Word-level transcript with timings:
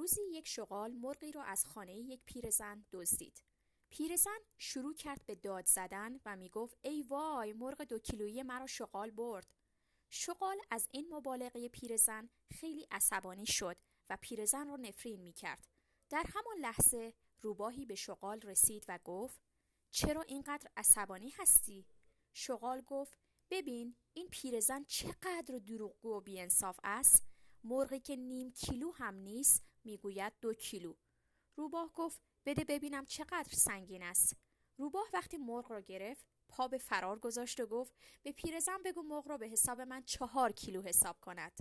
روزی 0.00 0.20
یک 0.32 0.48
شغال 0.48 0.92
مرغی 0.92 1.32
را 1.32 1.42
از 1.42 1.66
خانه 1.66 1.94
یک 1.94 2.20
پیرزن 2.24 2.84
دزدید. 2.92 3.44
پیرزن 3.90 4.38
شروع 4.58 4.94
کرد 4.94 5.26
به 5.26 5.34
داد 5.34 5.66
زدن 5.66 6.20
و 6.26 6.36
می 6.36 6.48
گفت 6.48 6.78
ای 6.82 7.02
وای 7.02 7.52
مرغ 7.52 7.82
دو 7.82 7.98
کیلویی 7.98 8.42
مرا 8.42 8.66
شغال 8.66 9.10
برد. 9.10 9.54
شغال 10.10 10.56
از 10.70 10.88
این 10.90 11.14
مبالغه 11.14 11.68
پیرزن 11.68 12.28
خیلی 12.52 12.86
عصبانی 12.90 13.46
شد 13.46 13.76
و 14.10 14.18
پیرزن 14.20 14.68
را 14.68 14.76
نفرین 14.76 15.20
می 15.20 15.32
کرد. 15.32 15.68
در 16.10 16.24
همان 16.34 16.58
لحظه 16.60 17.14
روباهی 17.42 17.86
به 17.86 17.94
شغال 17.94 18.40
رسید 18.40 18.84
و 18.88 18.98
گفت 19.04 19.40
چرا 19.90 20.22
اینقدر 20.22 20.70
عصبانی 20.76 21.30
هستی؟ 21.30 21.86
شغال 22.32 22.80
گفت 22.80 23.18
ببین 23.50 23.96
این 24.12 24.28
پیرزن 24.28 24.84
چقدر 24.84 25.58
دروغگو 25.58 26.16
و 26.16 26.20
بیانصاف 26.20 26.80
است 26.84 27.26
مرغی 27.64 28.00
که 28.00 28.16
نیم 28.16 28.52
کیلو 28.52 28.92
هم 28.92 29.14
نیست 29.14 29.69
می‌گوید 29.84 30.32
دو 30.40 30.54
کیلو. 30.54 30.94
روباه 31.56 31.92
گفت 31.94 32.20
بده 32.46 32.64
ببینم 32.64 33.04
چقدر 33.04 33.52
سنگین 33.52 34.02
است. 34.02 34.36
روباه 34.76 35.08
وقتی 35.12 35.36
مرغ 35.36 35.72
را 35.72 35.80
گرفت 35.80 36.26
پا 36.48 36.68
به 36.68 36.78
فرار 36.78 37.18
گذاشت 37.18 37.60
و 37.60 37.66
گفت 37.66 37.94
به 38.22 38.32
پیرزن 38.32 38.82
بگو 38.84 39.02
مرغ 39.02 39.28
را 39.28 39.36
به 39.38 39.48
حساب 39.48 39.80
من 39.80 40.02
چهار 40.02 40.52
کیلو 40.52 40.82
حساب 40.82 41.20
کند. 41.20 41.52